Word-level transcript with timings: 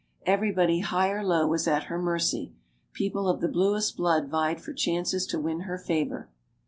Everybody, 0.25 0.79
high 0.79 1.09
or 1.11 1.23
low, 1.23 1.45
was 1.45 1.67
at 1.67 1.83
her 1.83 1.99
mercy. 2.01 2.53
People 2.91 3.29
of 3.29 3.39
the 3.39 3.47
bluest 3.47 3.97
blood 3.97 4.29
vied 4.29 4.59
for 4.59 4.73
chances 4.73 5.27
to 5.27 5.39
win 5.39 5.59
her 5.59 5.77
favor. 5.77 6.27